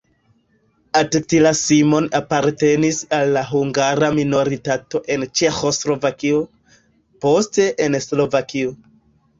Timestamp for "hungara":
3.51-4.11